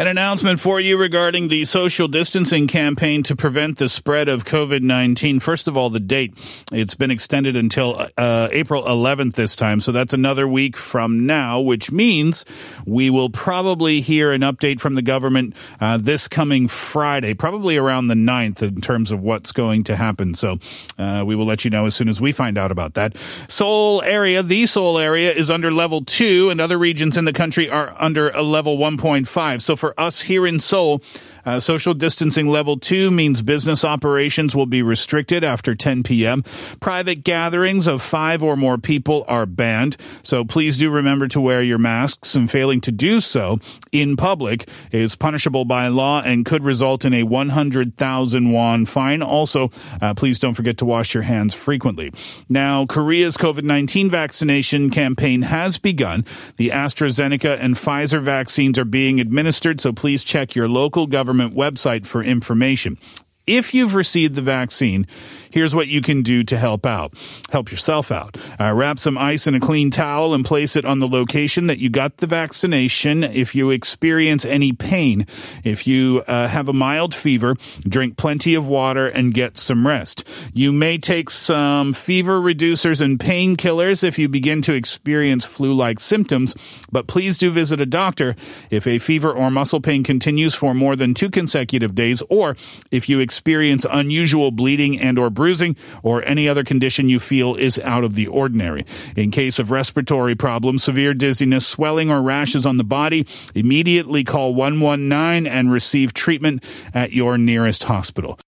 An 0.00 0.06
announcement 0.06 0.60
for 0.60 0.80
you 0.80 0.96
regarding 0.96 1.48
the 1.48 1.66
social 1.66 2.08
distancing 2.08 2.66
campaign 2.66 3.22
to 3.24 3.36
prevent 3.36 3.76
the 3.76 3.86
spread 3.86 4.28
of 4.28 4.46
COVID 4.46 4.80
19. 4.80 5.40
First 5.40 5.68
of 5.68 5.76
all, 5.76 5.90
the 5.90 6.00
date. 6.00 6.32
It's 6.72 6.94
been 6.94 7.10
extended 7.10 7.54
until 7.54 8.08
uh, 8.16 8.48
April 8.50 8.82
11th 8.84 9.34
this 9.34 9.54
time. 9.56 9.82
So 9.82 9.92
that's 9.92 10.14
another 10.14 10.48
week 10.48 10.78
from 10.78 11.26
now, 11.26 11.60
which 11.60 11.92
means 11.92 12.46
we 12.86 13.10
will 13.10 13.28
probably 13.28 14.00
hear 14.00 14.32
an 14.32 14.40
update 14.40 14.80
from 14.80 14.94
the 14.94 15.02
government 15.02 15.54
uh, 15.82 15.98
this 15.98 16.28
coming 16.28 16.66
Friday, 16.66 17.34
probably 17.34 17.76
around 17.76 18.06
the 18.06 18.14
9th 18.14 18.62
in 18.62 18.80
terms 18.80 19.10
of 19.12 19.20
what's 19.20 19.52
going 19.52 19.84
to 19.84 19.96
happen. 19.96 20.32
So 20.32 20.56
uh, 20.98 21.24
we 21.26 21.36
will 21.36 21.44
let 21.44 21.66
you 21.66 21.70
know 21.70 21.84
as 21.84 21.94
soon 21.94 22.08
as 22.08 22.22
we 22.22 22.32
find 22.32 22.56
out 22.56 22.72
about 22.72 22.94
that. 22.94 23.18
Seoul 23.48 24.00
area, 24.00 24.42
the 24.42 24.64
Seoul 24.64 24.98
area 24.98 25.30
is 25.30 25.50
under 25.50 25.70
level 25.70 26.02
two, 26.06 26.48
and 26.48 26.58
other 26.58 26.78
regions 26.78 27.18
in 27.18 27.26
the 27.26 27.34
country 27.34 27.68
are 27.68 27.94
under 27.98 28.30
a 28.30 28.40
level 28.40 28.78
1.5. 28.78 29.60
So 29.60 29.76
for 29.76 29.89
for 29.90 30.00
us 30.00 30.20
here 30.20 30.46
in 30.46 30.60
Seoul. 30.60 31.02
Uh, 31.44 31.58
social 31.58 31.94
distancing 31.94 32.48
level 32.48 32.78
two 32.78 33.10
means 33.10 33.42
business 33.42 33.84
operations 33.84 34.54
will 34.54 34.66
be 34.66 34.82
restricted 34.82 35.42
after 35.42 35.74
10 35.74 36.02
p.m. 36.02 36.42
Private 36.80 37.24
gatherings 37.24 37.86
of 37.86 38.02
five 38.02 38.42
or 38.42 38.56
more 38.56 38.78
people 38.78 39.24
are 39.28 39.46
banned. 39.46 39.96
So 40.22 40.44
please 40.44 40.76
do 40.76 40.90
remember 40.90 41.28
to 41.28 41.40
wear 41.40 41.62
your 41.62 41.78
masks 41.78 42.34
and 42.34 42.50
failing 42.50 42.80
to 42.82 42.92
do 42.92 43.20
so 43.20 43.58
in 43.92 44.16
public 44.16 44.68
is 44.92 45.16
punishable 45.16 45.64
by 45.64 45.88
law 45.88 46.20
and 46.22 46.44
could 46.44 46.62
result 46.62 47.04
in 47.04 47.14
a 47.14 47.22
100,000 47.22 48.52
won 48.52 48.86
fine. 48.86 49.22
Also, 49.22 49.70
uh, 50.00 50.14
please 50.14 50.38
don't 50.38 50.54
forget 50.54 50.76
to 50.78 50.84
wash 50.84 51.14
your 51.14 51.22
hands 51.22 51.54
frequently. 51.54 52.12
Now, 52.48 52.86
Korea's 52.86 53.36
COVID-19 53.36 54.10
vaccination 54.10 54.90
campaign 54.90 55.42
has 55.42 55.78
begun. 55.78 56.24
The 56.56 56.70
AstraZeneca 56.70 57.58
and 57.60 57.74
Pfizer 57.74 58.22
vaccines 58.22 58.78
are 58.78 58.84
being 58.84 59.20
administered, 59.20 59.80
so 59.80 59.92
please 59.92 60.24
check 60.24 60.54
your 60.54 60.68
local 60.68 61.06
government 61.06 61.29
website 61.32 62.06
for 62.06 62.22
information. 62.22 62.98
If 63.46 63.74
you've 63.74 63.94
received 63.94 64.34
the 64.34 64.42
vaccine, 64.42 65.06
here's 65.50 65.74
what 65.74 65.88
you 65.88 66.00
can 66.00 66.22
do 66.22 66.42
to 66.44 66.56
help 66.56 66.86
out. 66.86 67.14
Help 67.50 67.70
yourself 67.70 68.10
out. 68.10 68.36
Uh, 68.58 68.72
wrap 68.72 68.98
some 68.98 69.18
ice 69.18 69.46
in 69.46 69.54
a 69.54 69.60
clean 69.60 69.90
towel 69.90 70.34
and 70.34 70.44
place 70.44 70.76
it 70.76 70.84
on 70.84 70.98
the 70.98 71.08
location 71.08 71.66
that 71.66 71.78
you 71.78 71.90
got 71.90 72.18
the 72.18 72.26
vaccination. 72.26 73.24
If 73.24 73.54
you 73.54 73.70
experience 73.70 74.44
any 74.44 74.72
pain, 74.72 75.26
if 75.64 75.86
you 75.86 76.22
uh, 76.26 76.48
have 76.48 76.68
a 76.68 76.72
mild 76.72 77.14
fever, 77.14 77.56
drink 77.82 78.16
plenty 78.16 78.54
of 78.54 78.68
water 78.68 79.06
and 79.06 79.34
get 79.34 79.58
some 79.58 79.86
rest. 79.86 80.26
You 80.52 80.72
may 80.72 80.98
take 80.98 81.30
some 81.30 81.92
fever 81.92 82.40
reducers 82.40 83.00
and 83.00 83.18
painkillers 83.18 84.04
if 84.04 84.18
you 84.18 84.28
begin 84.28 84.62
to 84.62 84.74
experience 84.74 85.44
flu-like 85.44 86.00
symptoms, 86.00 86.54
but 86.90 87.06
please 87.06 87.38
do 87.38 87.50
visit 87.50 87.80
a 87.80 87.86
doctor 87.86 88.36
if 88.70 88.86
a 88.86 88.98
fever 88.98 89.30
or 89.32 89.50
muscle 89.50 89.80
pain 89.80 90.04
continues 90.04 90.54
for 90.54 90.74
more 90.74 90.96
than 90.96 91.14
two 91.14 91.30
consecutive 91.30 91.94
days 91.94 92.22
or 92.28 92.56
if 92.90 93.08
you 93.08 93.20
experience 93.20 93.86
unusual 93.90 94.50
bleeding 94.50 94.98
and 94.98 95.18
or 95.18 95.30
bruising 95.40 95.74
or 96.02 96.22
any 96.26 96.46
other 96.46 96.62
condition 96.62 97.08
you 97.08 97.18
feel 97.18 97.54
is 97.54 97.78
out 97.78 98.04
of 98.04 98.14
the 98.14 98.26
ordinary. 98.26 98.84
In 99.16 99.30
case 99.30 99.58
of 99.58 99.70
respiratory 99.70 100.34
problems, 100.34 100.84
severe 100.84 101.14
dizziness, 101.14 101.66
swelling 101.66 102.10
or 102.10 102.20
rashes 102.20 102.66
on 102.66 102.76
the 102.76 102.84
body, 102.84 103.26
immediately 103.54 104.22
call 104.22 104.54
119 104.54 105.50
and 105.50 105.72
receive 105.72 106.12
treatment 106.12 106.62
at 106.92 107.14
your 107.14 107.38
nearest 107.38 107.84
hospital. 107.84 108.38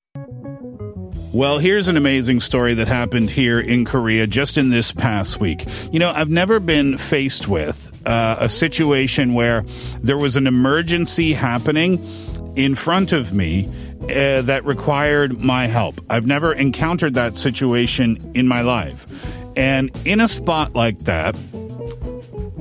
Well, 1.33 1.61
here's 1.61 1.89
an 1.89 1.97
amazing 1.97 2.41
story 2.41 2.75
that 2.75 2.89
happened 2.89 3.31
here 3.31 3.59
in 3.59 3.87
Korea 3.87 4.27
just 4.27 4.59
in 4.59 4.69
this 4.69 4.93
past 4.93 5.41
week. 5.41 5.65
You 5.91 5.99
know, 5.99 6.11
I've 6.11 6.29
never 6.29 6.61
been 6.61 6.99
faced 6.99 7.49
with 7.49 7.91
uh, 8.07 8.37
a 8.39 8.51
situation 8.51 9.33
where 9.33 9.63
there 10.03 10.19
was 10.19 10.37
an 10.37 10.47
emergency 10.47 11.33
happening 11.33 11.99
in 12.55 12.75
front 12.75 13.13
of 13.13 13.33
me 13.33 13.73
uh, 14.05 14.43
that 14.43 14.65
required 14.65 15.43
my 15.43 15.67
help. 15.67 16.01
I've 16.11 16.27
never 16.27 16.53
encountered 16.53 17.15
that 17.15 17.37
situation 17.37 18.33
in 18.35 18.49
my 18.49 18.63
life. 18.63 19.07
And 19.57 19.91
in 20.05 20.21
a 20.21 20.29
spot 20.29 20.75
like 20.75 20.99
that, 21.01 21.37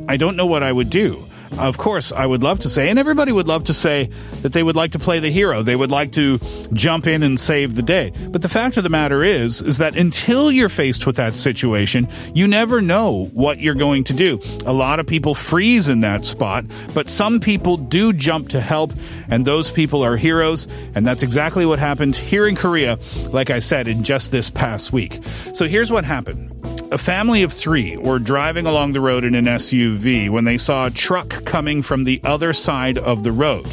I 0.08 0.18
don't 0.18 0.36
know 0.36 0.46
what 0.46 0.64
I 0.64 0.72
would 0.72 0.90
do. 0.90 1.28
Of 1.58 1.78
course, 1.78 2.12
I 2.12 2.26
would 2.26 2.44
love 2.44 2.60
to 2.62 2.70
say, 2.70 2.90
and 2.90 2.98
everybody 2.98 3.32
would 3.32 3.48
love 3.48 3.66
to 3.66 3.74
say 3.74 4.10
that 4.42 4.54
they 4.54 4.64
would 4.64 4.76
like 4.76 4.94
to 4.94 5.00
play 5.00 5.20
the 5.20 5.30
hero. 5.30 5.64
They 5.64 5.76
would 5.76 5.92
like 5.92 6.14
to 6.14 6.40
jump 6.74 7.08
in 7.08 7.24
and 7.24 7.40
save 7.40 7.76
the 7.76 7.82
day. 7.82 8.14
But 8.30 8.42
the 8.42 8.50
fact 8.50 8.78
of 8.78 8.84
the 8.84 8.90
matter 8.90 9.24
is, 9.24 9.62
is 9.62 9.78
that 9.80 9.96
until 9.96 10.52
you're 10.52 10.70
faced 10.70 11.06
with 11.06 11.18
that 11.18 11.36
situation, 11.36 12.08
you 12.34 12.48
never 12.48 12.82
know 12.82 13.26
what 13.34 13.60
you're 13.60 13.76
going 13.76 14.06
to 14.06 14.14
do. 14.14 14.40
A 14.66 14.74
lot 14.74 15.00
of 15.00 15.08
people 15.08 15.36
freeze 15.36 15.90
in 15.90 16.02
that 16.02 16.26
spot, 16.26 16.66
but 16.94 17.10
some 17.10 17.40
people 17.40 17.78
do 17.78 18.14
jump 18.14 18.50
to 18.50 18.62
help, 18.62 18.94
and 19.28 19.46
those 19.46 19.70
people 19.70 20.04
are 20.04 20.16
heroes. 20.16 20.68
And 20.96 21.06
that's 21.06 21.22
exactly 21.22 21.66
what 21.66 21.80
happened 21.80 22.16
here 22.16 22.48
in 22.48 22.56
Korea, 22.56 22.98
like 23.30 23.50
I 23.50 23.60
said, 23.60 23.88
in 23.88 24.04
just 24.04 24.32
this 24.32 24.50
past 24.50 24.94
week. 24.94 25.20
So 25.54 25.68
here's 25.68 25.92
what 25.92 26.06
happened. 26.06 26.51
A 26.92 26.98
family 26.98 27.42
of 27.44 27.54
three 27.54 27.96
were 27.96 28.20
driving 28.20 28.68
along 28.68 28.92
the 28.92 29.00
road 29.00 29.24
in 29.24 29.34
an 29.34 29.46
SUV 29.46 30.30
when 30.30 30.44
they 30.44 30.58
saw 30.58 30.88
a 30.88 30.92
truck 30.92 31.46
coming 31.46 31.82
from 31.82 32.04
the 32.04 32.20
other 32.22 32.52
side 32.52 32.98
of 32.98 33.24
the 33.24 33.32
road. 33.32 33.66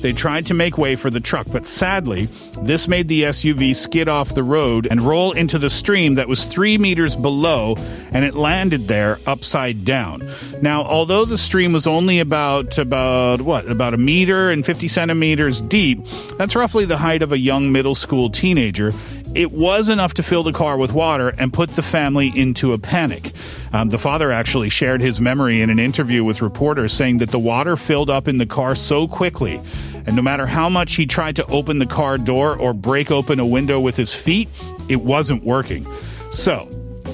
They 0.00 0.12
tried 0.12 0.46
to 0.46 0.54
make 0.54 0.76
way 0.76 0.96
for 0.96 1.08
the 1.08 1.20
truck, 1.20 1.46
but 1.52 1.64
sadly, 1.64 2.28
this 2.62 2.88
made 2.88 3.08
the 3.08 3.22
SUV 3.24 3.74
skid 3.74 4.08
off 4.08 4.34
the 4.34 4.42
road 4.42 4.86
and 4.90 5.00
roll 5.00 5.32
into 5.32 5.58
the 5.58 5.70
stream 5.70 6.16
that 6.16 6.28
was 6.28 6.44
three 6.44 6.76
meters 6.76 7.14
below, 7.14 7.76
and 8.12 8.24
it 8.24 8.34
landed 8.34 8.88
there 8.88 9.20
upside 9.26 9.84
down. 9.84 10.28
Now, 10.60 10.82
although 10.82 11.24
the 11.24 11.38
stream 11.38 11.72
was 11.72 11.86
only 11.86 12.18
about 12.18 12.78
about 12.78 13.40
what 13.40 13.70
about 13.70 13.94
a 13.94 13.98
meter 13.98 14.50
and 14.50 14.66
50 14.66 14.88
centimeters 14.88 15.60
deep, 15.60 16.04
that's 16.36 16.56
roughly 16.56 16.84
the 16.84 16.98
height 16.98 17.22
of 17.22 17.32
a 17.32 17.38
young 17.38 17.72
middle 17.72 17.94
school 17.94 18.28
teenager. 18.28 18.92
It 19.36 19.52
was 19.52 19.90
enough 19.90 20.14
to 20.14 20.22
fill 20.22 20.44
the 20.44 20.52
car 20.54 20.78
with 20.78 20.94
water 20.94 21.28
and 21.28 21.52
put 21.52 21.68
the 21.68 21.82
family 21.82 22.32
into 22.34 22.72
a 22.72 22.78
panic. 22.78 23.32
Um, 23.70 23.90
the 23.90 23.98
father 23.98 24.32
actually 24.32 24.70
shared 24.70 25.02
his 25.02 25.20
memory 25.20 25.60
in 25.60 25.68
an 25.68 25.78
interview 25.78 26.24
with 26.24 26.40
reporters, 26.40 26.94
saying 26.94 27.18
that 27.18 27.32
the 27.32 27.38
water 27.38 27.76
filled 27.76 28.08
up 28.08 28.28
in 28.28 28.38
the 28.38 28.46
car 28.46 28.74
so 28.74 29.06
quickly, 29.06 29.60
and 30.06 30.16
no 30.16 30.22
matter 30.22 30.46
how 30.46 30.70
much 30.70 30.94
he 30.94 31.04
tried 31.04 31.36
to 31.36 31.44
open 31.48 31.80
the 31.80 31.86
car 31.86 32.16
door 32.16 32.56
or 32.56 32.72
break 32.72 33.10
open 33.10 33.38
a 33.38 33.44
window 33.44 33.78
with 33.78 33.94
his 33.94 34.14
feet, 34.14 34.48
it 34.88 35.02
wasn't 35.02 35.44
working. 35.44 35.86
So, 36.30 36.66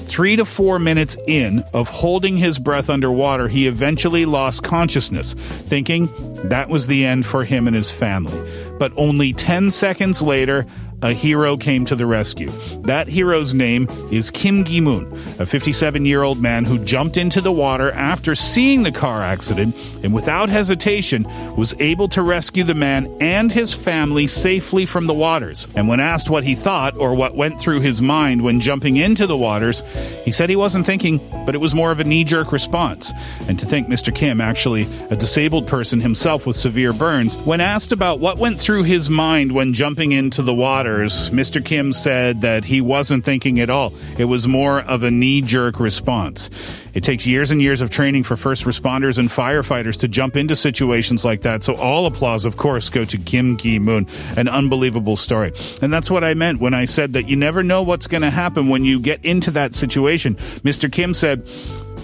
Three 0.05 0.35
to 0.35 0.45
four 0.45 0.79
minutes 0.79 1.17
in 1.27 1.63
of 1.73 1.87
holding 1.87 2.37
his 2.37 2.59
breath 2.59 2.89
underwater, 2.89 3.47
he 3.47 3.67
eventually 3.67 4.25
lost 4.25 4.61
consciousness, 4.61 5.33
thinking 5.33 6.07
that 6.49 6.69
was 6.69 6.87
the 6.87 7.05
end 7.05 7.25
for 7.25 7.43
him 7.45 7.67
and 7.67 7.75
his 7.75 7.89
family. 7.89 8.37
But 8.77 8.91
only 8.95 9.33
10 9.33 9.71
seconds 9.71 10.21
later, 10.21 10.67
a 11.03 11.13
hero 11.13 11.57
came 11.57 11.85
to 11.85 11.95
the 11.95 12.05
rescue. 12.05 12.49
That 12.81 13.07
hero's 13.07 13.53
name 13.53 13.87
is 14.11 14.31
Kim 14.31 14.63
Gi-moon, 14.63 15.11
a 15.13 15.45
57-year-old 15.45 16.39
man 16.39 16.65
who 16.65 16.79
jumped 16.79 17.17
into 17.17 17.41
the 17.41 17.51
water 17.51 17.91
after 17.91 18.33
seeing 18.35 18.83
the 18.83 18.91
car 18.91 19.21
accident 19.21 19.75
and 20.01 20.13
without 20.13 20.49
hesitation 20.49 21.25
was 21.55 21.75
able 21.79 22.07
to 22.09 22.21
rescue 22.21 22.63
the 22.63 22.73
man 22.73 23.13
and 23.19 23.51
his 23.51 23.73
family 23.73 24.27
safely 24.27 24.85
from 24.85 25.05
the 25.05 25.13
waters. 25.13 25.67
And 25.75 25.87
when 25.87 25.99
asked 25.99 26.29
what 26.29 26.43
he 26.43 26.55
thought 26.55 26.95
or 26.97 27.13
what 27.13 27.35
went 27.35 27.59
through 27.59 27.81
his 27.81 28.01
mind 28.01 28.41
when 28.41 28.61
jumping 28.61 28.97
into 28.97 29.27
the 29.27 29.37
waters, 29.37 29.83
he 30.23 30.31
said 30.31 30.49
he 30.49 30.55
wasn't 30.55 30.85
thinking, 30.85 31.19
but 31.45 31.53
it 31.53 31.59
was 31.59 31.75
more 31.75 31.91
of 31.91 31.99
a 31.99 32.05
knee-jerk 32.05 32.51
response. 32.51 33.11
And 33.47 33.59
to 33.59 33.65
think 33.65 33.87
Mr. 33.87 34.15
Kim, 34.15 34.39
actually 34.39 34.87
a 35.09 35.15
disabled 35.15 35.67
person 35.67 35.99
himself 35.99 36.47
with 36.47 36.55
severe 36.55 36.93
burns, 36.93 37.37
when 37.39 37.59
asked 37.59 37.91
about 37.91 38.19
what 38.19 38.37
went 38.37 38.59
through 38.59 38.83
his 38.83 39.09
mind 39.09 39.51
when 39.51 39.73
jumping 39.73 40.13
into 40.13 40.41
the 40.41 40.53
waters, 40.93 41.31
Mr. 41.31 41.63
Kim 41.63 41.91
said 41.91 42.41
that 42.41 42.65
he 42.65 42.79
wasn't 42.79 43.25
thinking 43.25 43.59
at 43.59 43.69
all. 43.69 43.93
It 44.17 44.25
was 44.25 44.47
more 44.47 44.81
of 44.81 45.01
a 45.01 45.09
knee 45.09 45.41
jerk 45.41 45.79
response. 45.79 46.51
It 46.93 47.03
takes 47.03 47.25
years 47.25 47.49
and 47.49 47.59
years 47.59 47.81
of 47.81 47.89
training 47.89 48.23
for 48.23 48.37
first 48.37 48.65
responders 48.65 49.17
and 49.17 49.29
firefighters 49.29 49.99
to 50.01 50.07
jump 50.07 50.35
into 50.37 50.55
situations 50.55 51.25
like 51.25 51.41
that. 51.41 51.63
So 51.63 51.73
all 51.75 52.05
applause, 52.05 52.45
of 52.45 52.57
course, 52.57 52.89
go 52.89 53.03
to 53.05 53.17
Kim 53.17 53.57
Ki 53.57 53.79
Moon. 53.79 54.07
An 54.37 54.47
unbelievable 54.47 55.15
story. 55.15 55.51
And 55.81 55.91
that's 55.91 56.11
what 56.11 56.23
I 56.23 56.35
meant 56.35 56.61
when 56.61 56.75
I 56.75 56.85
said 56.85 57.13
that 57.13 57.27
you 57.27 57.35
never 57.35 57.63
know 57.63 57.81
what's 57.81 58.05
going 58.05 58.21
to 58.21 58.29
happen 58.29 58.69
when 58.69 58.85
you 58.85 58.99
get 58.99 59.25
into 59.25 59.49
that 59.51 59.73
situation. 59.73 60.35
Mr. 60.63 60.91
Kim 60.91 61.15
said, 61.15 61.47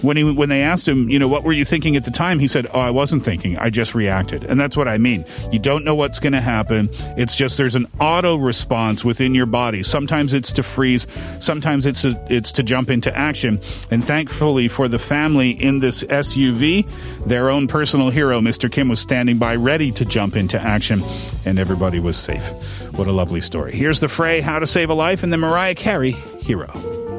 when 0.02 0.16
he 0.16 0.24
when 0.24 0.48
they 0.48 0.62
asked 0.62 0.86
him, 0.86 1.08
you 1.10 1.18
know, 1.18 1.28
what 1.28 1.44
were 1.44 1.52
you 1.52 1.64
thinking 1.64 1.96
at 1.96 2.04
the 2.04 2.10
time? 2.10 2.38
He 2.38 2.46
said, 2.46 2.66
"Oh, 2.72 2.80
I 2.80 2.90
wasn't 2.90 3.24
thinking. 3.24 3.58
I 3.58 3.70
just 3.70 3.94
reacted." 3.94 4.44
And 4.44 4.60
that's 4.60 4.76
what 4.76 4.88
I 4.88 4.98
mean. 4.98 5.24
You 5.52 5.58
don't 5.58 5.84
know 5.84 5.94
what's 5.94 6.18
going 6.18 6.32
to 6.32 6.40
happen. 6.40 6.90
It's 7.16 7.36
just 7.36 7.58
there's 7.58 7.74
an 7.74 7.86
auto 8.00 8.36
response 8.36 9.04
within 9.04 9.34
your 9.34 9.46
body. 9.46 9.82
Sometimes 9.82 10.34
it's 10.34 10.52
to 10.52 10.62
freeze, 10.62 11.06
sometimes 11.38 11.86
it's 11.86 12.04
a, 12.04 12.22
it's 12.28 12.52
to 12.52 12.62
jump 12.62 12.90
into 12.90 13.16
action. 13.16 13.60
And 13.90 14.04
thankfully 14.04 14.68
for 14.68 14.88
the 14.88 14.98
family 14.98 15.50
in 15.50 15.80
this 15.80 16.02
SUV, 16.04 16.88
their 17.26 17.50
own 17.50 17.66
personal 17.66 18.10
hero, 18.10 18.40
Mr. 18.40 18.70
Kim 18.70 18.88
was 18.88 19.00
standing 19.00 19.38
by 19.38 19.56
ready 19.56 19.92
to 19.92 20.04
jump 20.04 20.36
into 20.36 20.60
action 20.60 21.02
and 21.44 21.58
everybody 21.58 21.98
was 22.00 22.16
safe. 22.16 22.48
What 22.96 23.06
a 23.06 23.12
lovely 23.12 23.40
story. 23.40 23.72
Here's 23.72 24.00
the 24.00 24.08
fray 24.08 24.40
How 24.40 24.58
to 24.58 24.66
Save 24.66 24.90
a 24.90 24.94
Life 24.94 25.22
and 25.22 25.32
the 25.32 25.38
Mariah 25.38 25.74
Carey 25.74 26.12
Hero. 26.42 27.09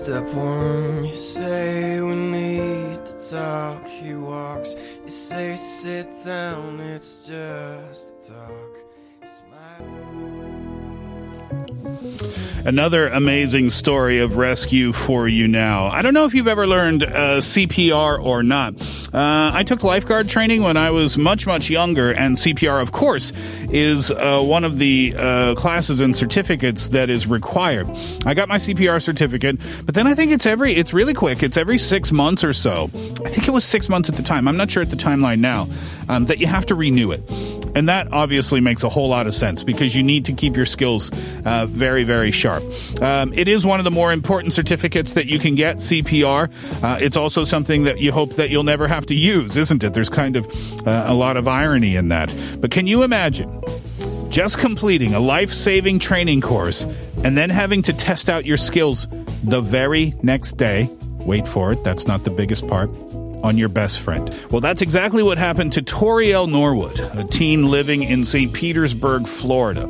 Step 0.00 0.24
one, 0.32 1.04
you 1.04 1.14
say 1.14 2.00
we 2.00 2.14
need 2.14 3.04
to 3.04 3.30
talk. 3.30 3.86
He 3.86 4.14
walks, 4.14 4.74
you 5.04 5.10
say 5.10 5.56
sit 5.56 6.08
down, 6.24 6.80
it's 6.80 7.26
just 7.26 8.26
talk. 8.26 8.70
Another 12.64 13.08
amazing 13.08 13.68
story 13.68 14.20
of 14.20 14.38
rescue 14.38 14.92
for 14.92 15.28
you 15.28 15.46
now. 15.46 15.88
I 15.88 16.00
don't 16.00 16.14
know 16.14 16.24
if 16.24 16.32
you've 16.32 16.48
ever 16.48 16.66
learned 16.66 17.02
uh, 17.02 17.38
CPR 17.38 18.22
or 18.22 18.42
not. 18.42 18.74
Uh, 19.12 19.50
I 19.52 19.64
took 19.64 19.82
lifeguard 19.82 20.28
training 20.28 20.62
when 20.62 20.76
I 20.76 20.90
was 20.90 21.18
much, 21.18 21.46
much 21.46 21.68
younger, 21.68 22.12
and 22.12 22.36
CPR, 22.36 22.80
of 22.80 22.92
course, 22.92 23.32
is 23.70 24.10
uh, 24.10 24.40
one 24.40 24.64
of 24.64 24.78
the 24.78 25.14
uh, 25.16 25.54
classes 25.56 26.00
and 26.00 26.14
certificates 26.14 26.88
that 26.88 27.10
is 27.10 27.26
required. 27.26 27.88
I 28.24 28.34
got 28.34 28.48
my 28.48 28.56
CPR 28.56 29.02
certificate, 29.02 29.58
but 29.84 29.94
then 29.94 30.06
I 30.06 30.14
think 30.14 30.32
it's 30.32 30.46
every, 30.46 30.72
it's 30.74 30.94
really 30.94 31.14
quick. 31.14 31.42
It's 31.42 31.56
every 31.56 31.78
six 31.78 32.12
months 32.12 32.44
or 32.44 32.52
so. 32.52 32.84
I 33.24 33.28
think 33.28 33.48
it 33.48 33.52
was 33.52 33.64
six 33.64 33.88
months 33.88 34.08
at 34.08 34.14
the 34.14 34.22
time. 34.22 34.46
I'm 34.46 34.56
not 34.56 34.70
sure 34.70 34.82
at 34.82 34.90
the 34.90 34.96
timeline 34.96 35.40
now 35.40 35.68
um, 36.08 36.26
that 36.26 36.38
you 36.38 36.46
have 36.46 36.66
to 36.66 36.74
renew 36.74 37.10
it. 37.12 37.22
And 37.74 37.88
that 37.88 38.12
obviously 38.12 38.60
makes 38.60 38.82
a 38.82 38.88
whole 38.88 39.08
lot 39.08 39.26
of 39.26 39.34
sense 39.34 39.62
because 39.62 39.94
you 39.94 40.02
need 40.02 40.24
to 40.26 40.32
keep 40.32 40.56
your 40.56 40.66
skills 40.66 41.10
uh, 41.44 41.66
very, 41.66 42.04
very 42.04 42.30
sharp. 42.30 42.62
Um, 43.00 43.32
it 43.34 43.48
is 43.48 43.64
one 43.64 43.80
of 43.80 43.84
the 43.84 43.90
more 43.90 44.12
important 44.12 44.52
certificates 44.52 45.12
that 45.14 45.26
you 45.26 45.38
can 45.38 45.54
get, 45.54 45.78
CPR. 45.78 46.50
Uh, 46.82 46.98
it's 47.00 47.16
also 47.16 47.44
something 47.44 47.84
that 47.84 48.00
you 48.00 48.12
hope 48.12 48.34
that 48.34 48.50
you'll 48.50 48.64
never 48.64 48.88
have 48.88 49.06
to 49.06 49.14
use, 49.14 49.56
isn't 49.56 49.84
it? 49.84 49.94
There's 49.94 50.08
kind 50.08 50.36
of 50.36 50.46
uh, 50.86 51.04
a 51.06 51.14
lot 51.14 51.36
of 51.36 51.46
irony 51.46 51.96
in 51.96 52.08
that. 52.08 52.34
But 52.60 52.70
can 52.70 52.86
you 52.86 53.02
imagine 53.02 53.62
just 54.30 54.58
completing 54.58 55.14
a 55.14 55.20
life 55.20 55.50
saving 55.50 55.98
training 55.98 56.40
course 56.40 56.82
and 57.24 57.36
then 57.36 57.50
having 57.50 57.82
to 57.82 57.92
test 57.92 58.28
out 58.28 58.44
your 58.44 58.56
skills 58.56 59.06
the 59.44 59.60
very 59.60 60.14
next 60.22 60.52
day? 60.52 60.88
Wait 61.20 61.46
for 61.46 61.72
it, 61.72 61.84
that's 61.84 62.06
not 62.06 62.24
the 62.24 62.30
biggest 62.30 62.66
part 62.66 62.90
on 63.42 63.58
your 63.58 63.68
best 63.68 64.00
friend. 64.00 64.34
Well, 64.50 64.60
that's 64.60 64.82
exactly 64.82 65.22
what 65.22 65.38
happened 65.38 65.72
to 65.74 65.82
Toriel 65.82 66.48
Norwood, 66.48 67.00
a 67.00 67.24
teen 67.24 67.66
living 67.66 68.02
in 68.02 68.24
St. 68.24 68.52
Petersburg, 68.52 69.26
Florida. 69.26 69.86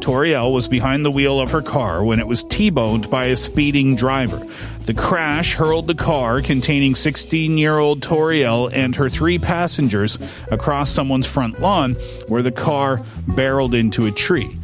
Toriel 0.00 0.52
was 0.52 0.66
behind 0.66 1.04
the 1.04 1.10
wheel 1.10 1.40
of 1.40 1.52
her 1.52 1.62
car 1.62 2.02
when 2.02 2.18
it 2.18 2.26
was 2.26 2.42
T-boned 2.44 3.08
by 3.08 3.26
a 3.26 3.36
speeding 3.36 3.94
driver. 3.94 4.44
The 4.86 4.94
crash 4.94 5.54
hurled 5.54 5.86
the 5.86 5.94
car 5.94 6.42
containing 6.42 6.94
16-year-old 6.94 8.00
Toriel 8.00 8.72
and 8.72 8.96
her 8.96 9.08
three 9.08 9.38
passengers 9.38 10.18
across 10.50 10.90
someone's 10.90 11.26
front 11.26 11.60
lawn 11.60 11.94
where 12.26 12.42
the 12.42 12.50
car 12.50 13.00
barreled 13.28 13.74
into 13.74 14.06
a 14.06 14.10
tree. 14.10 14.56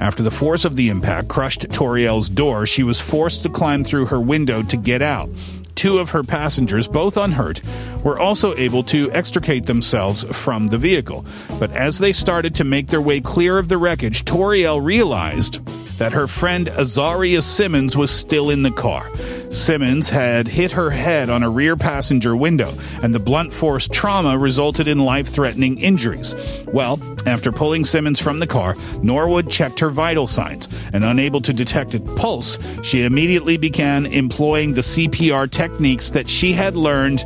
After 0.00 0.22
the 0.22 0.30
force 0.30 0.64
of 0.64 0.76
the 0.76 0.90
impact 0.90 1.28
crushed 1.28 1.68
Toriel's 1.70 2.28
door, 2.28 2.66
she 2.66 2.82
was 2.82 3.00
forced 3.00 3.42
to 3.42 3.48
climb 3.48 3.84
through 3.84 4.06
her 4.06 4.20
window 4.20 4.62
to 4.62 4.76
get 4.76 5.02
out. 5.02 5.28
Two 5.74 5.98
of 5.98 6.10
her 6.10 6.22
passengers, 6.22 6.88
both 6.88 7.16
unhurt, 7.16 7.62
were 8.02 8.18
also 8.18 8.56
able 8.56 8.82
to 8.84 9.10
extricate 9.12 9.66
themselves 9.66 10.24
from 10.36 10.68
the 10.68 10.78
vehicle. 10.78 11.24
But 11.58 11.72
as 11.72 11.98
they 11.98 12.12
started 12.12 12.54
to 12.56 12.64
make 12.64 12.88
their 12.88 13.00
way 13.00 13.20
clear 13.20 13.58
of 13.58 13.68
the 13.68 13.78
wreckage, 13.78 14.24
Toriel 14.24 14.84
realized 14.84 15.60
that 15.98 16.12
her 16.12 16.26
friend 16.26 16.66
Azaria 16.68 17.42
Simmons 17.42 17.96
was 17.96 18.10
still 18.10 18.50
in 18.50 18.62
the 18.62 18.70
car. 18.70 19.10
Simmons 19.50 20.10
had 20.10 20.48
hit 20.48 20.72
her 20.72 20.90
head 20.90 21.30
on 21.30 21.42
a 21.42 21.50
rear 21.50 21.76
passenger 21.76 22.34
window, 22.34 22.74
and 23.02 23.14
the 23.14 23.20
blunt 23.20 23.52
force 23.52 23.86
trauma 23.88 24.36
resulted 24.36 24.88
in 24.88 24.98
life 24.98 25.28
threatening 25.28 25.78
injuries. 25.78 26.34
Well, 26.66 26.98
after 27.26 27.52
pulling 27.52 27.84
Simmons 27.84 28.20
from 28.20 28.40
the 28.40 28.46
car, 28.46 28.76
Norwood 29.02 29.48
checked 29.48 29.80
her 29.80 29.90
vital 29.90 30.26
signs, 30.26 30.68
and 30.92 31.04
unable 31.04 31.40
to 31.42 31.52
detect 31.52 31.94
a 31.94 32.00
pulse, 32.00 32.58
she 32.82 33.02
immediately 33.02 33.56
began 33.56 34.06
employing 34.06 34.74
the 34.74 34.80
CPR 34.80 35.50
techniques 35.50 36.10
that 36.10 36.28
she 36.28 36.52
had 36.52 36.74
learned 36.74 37.24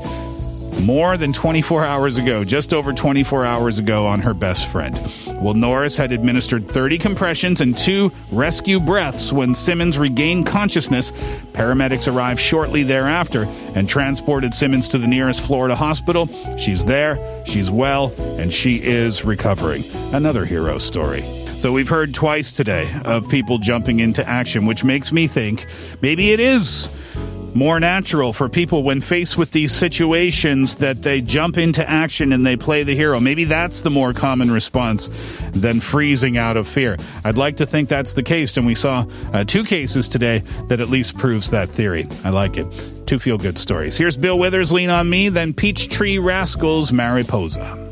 more 0.81 1.17
than 1.17 1.33
24 1.33 1.85
hours 1.85 2.17
ago, 2.17 2.45
just 2.45 2.73
over 2.73 2.93
24 2.93 3.45
hours 3.45 3.79
ago, 3.79 4.07
on 4.07 4.21
her 4.21 4.35
best 4.35 4.71
friend. 4.71 4.99
Well, 5.41 5.55
Norwood 5.55 5.97
had 5.97 6.13
administered 6.13 6.69
30 6.69 6.99
compressions 6.99 7.61
and 7.61 7.77
two 7.77 8.13
rescue 8.31 8.81
breaths 8.81 9.33
when 9.33 9.55
Simmons 9.55 9.99
regained 9.99 10.47
consciousness. 10.47 11.13
Paramedics 11.53 12.13
arrived 12.13 12.41
shortly 12.41 12.83
thereafter 12.83 13.45
and 13.75 13.89
transported 13.89 14.55
Simmons 14.55 14.89
to 14.89 14.99
the 14.99 15.07
nearest 15.07 15.41
Florida 15.41 15.75
hospital. 15.75 16.29
She's 16.57 16.85
there, 16.85 17.45
she's 17.47 17.71
well, 17.71 18.13
and 18.39 18.53
she 18.53 18.77
is 18.77 19.25
recovering. 19.25 19.85
Another 20.13 20.45
hero 20.45 20.79
story. 20.79 21.23
So 21.59 21.73
we've 21.73 21.89
heard 21.89 22.15
twice 22.15 22.53
today 22.53 22.89
of 23.05 23.29
people 23.29 23.59
jumping 23.59 23.99
into 23.99 24.27
action, 24.29 24.65
which 24.67 24.85
makes 24.85 25.13
me 25.13 25.27
think 25.27 25.67
maybe 26.01 26.31
it 26.31 26.39
is 26.41 26.89
more 27.59 27.81
natural 27.81 28.33
for 28.33 28.49
people 28.49 28.85
when 28.85 29.01
faced 29.01 29.37
with 29.37 29.51
these 29.51 29.73
situations 29.73 30.77
that 30.77 31.03
they 31.03 31.21
jump 31.21 31.59
into 31.59 31.87
action 31.91 32.33
and 32.33 32.47
they 32.47 32.57
play 32.57 32.85
the 32.85 32.95
hero. 32.95 33.19
Maybe 33.19 33.43
that's 33.45 33.81
the 33.81 33.91
more 33.91 34.13
common 34.13 34.51
response 34.51 35.11
than 35.55 35.81
freezing 35.81 36.39
out 36.39 36.57
of 36.57 36.69
fear. 36.69 36.97
I'd 37.25 37.37
like 37.37 37.57
to 37.57 37.67
think 37.67 37.89
that's 37.89 38.13
the 38.13 38.23
case, 38.23 38.57
and 38.57 38.65
we 38.65 38.77
saw 38.77 39.05
uh, 39.33 39.43
two 39.43 39.65
cases 39.65 40.09
today 40.09 40.45
that 40.69 40.79
at 40.79 40.89
least 40.89 41.19
proves 41.19 41.51
that 41.51 41.69
theory. 41.69 42.09
I 42.23 42.31
like 42.31 42.57
it. 42.57 42.67
Two 43.07 43.19
feel 43.19 43.39
good 43.39 43.59
stories. 43.59 43.97
Here's 43.97 44.17
Bill 44.17 44.39
Withers, 44.39 44.71
Lean 44.71 44.91
on 44.91 45.11
Me, 45.11 45.29
then 45.29 45.53
Peachtree 45.53 46.19
Rascals, 46.19 46.93
Mariposa. 46.93 47.88